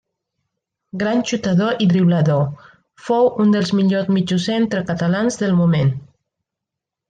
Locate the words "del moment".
5.45-5.97